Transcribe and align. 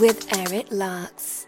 with 0.00 0.26
Eric 0.32 0.66
Larks. 0.70 1.46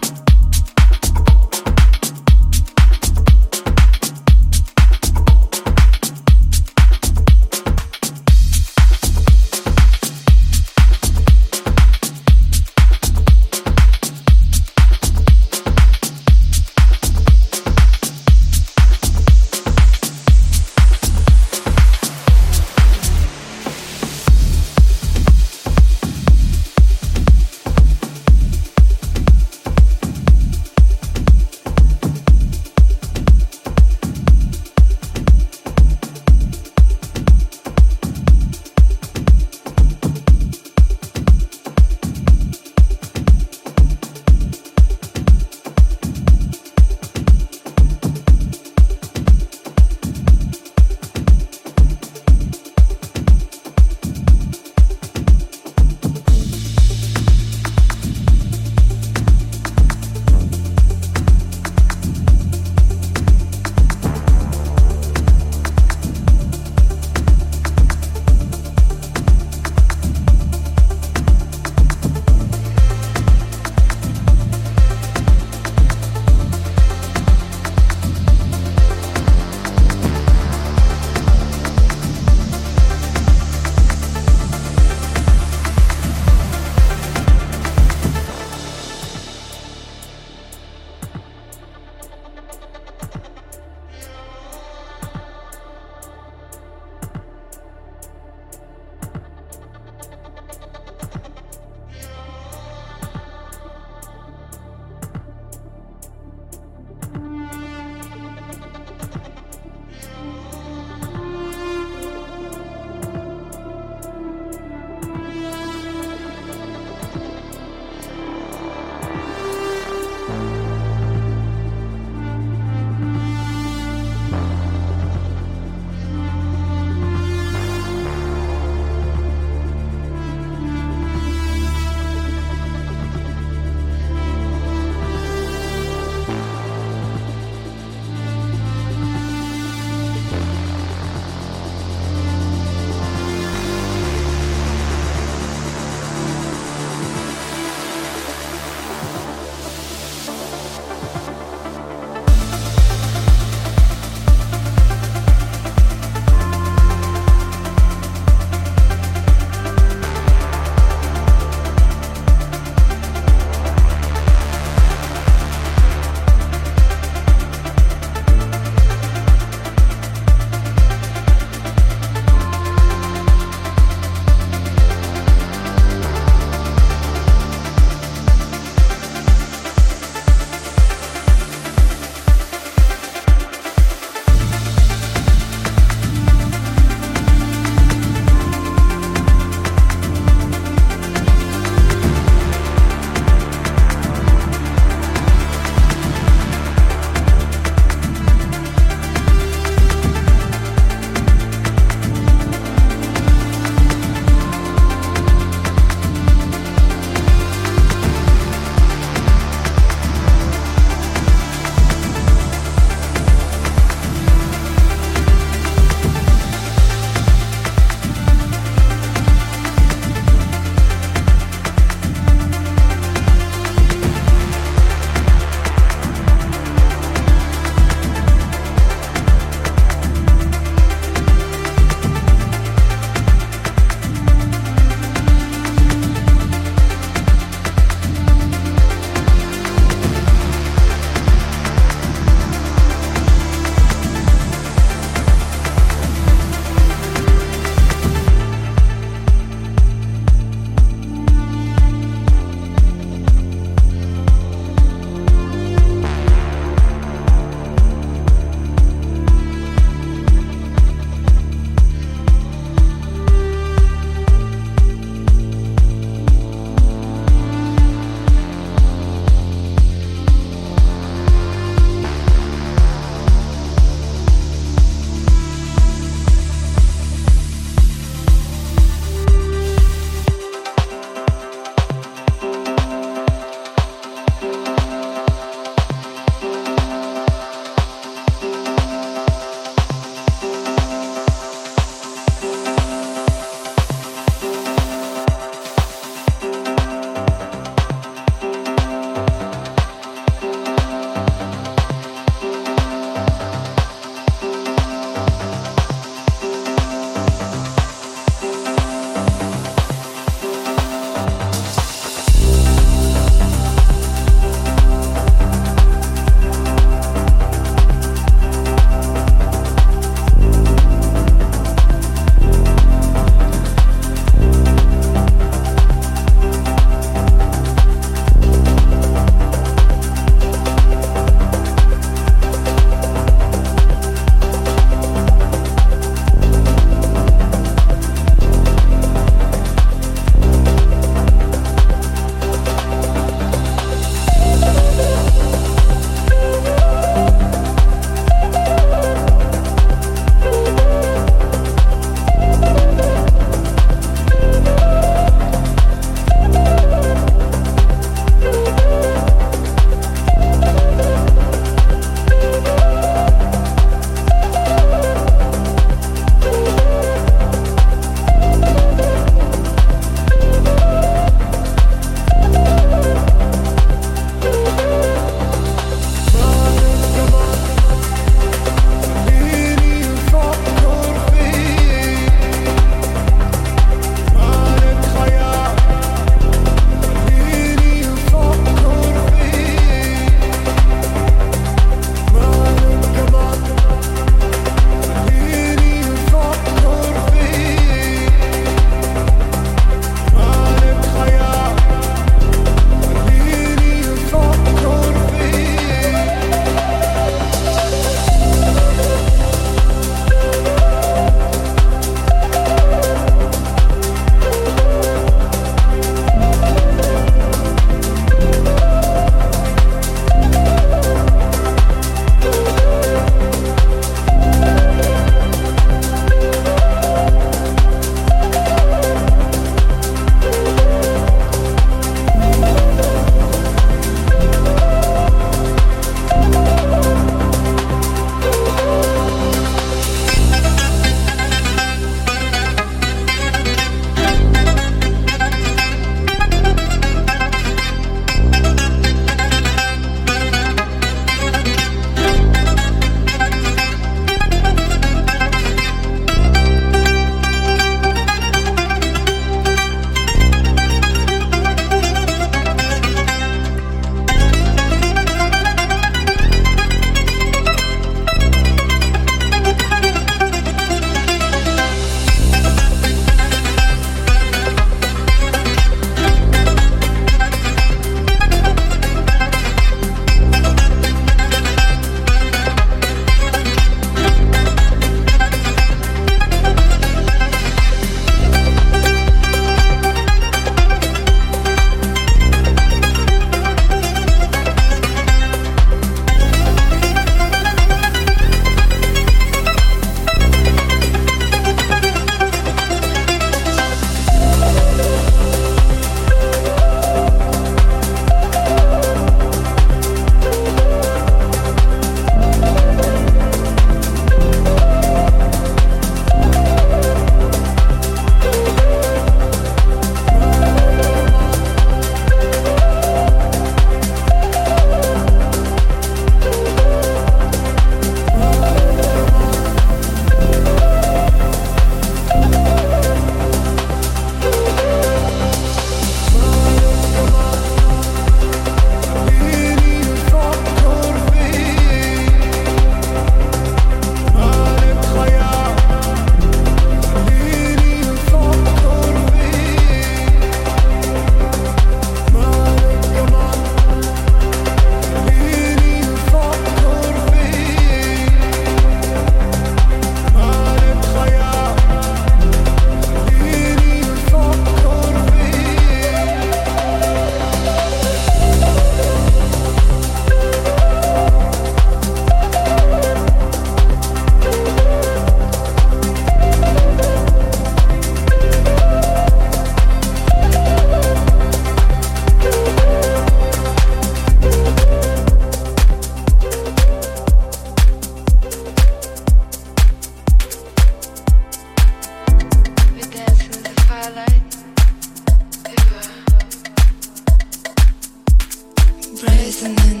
listening. 599.61 600.00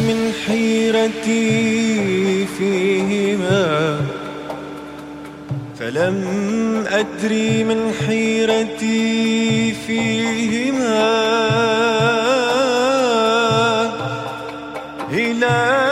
من 0.00 0.32
حيرتي 0.46 2.46
فيهما. 2.58 4.00
فلم 5.78 6.18
أدري 6.88 7.64
من 7.64 7.92
حيرتي 8.06 9.74
فيهما. 9.86 11.22
هلال 15.12 15.91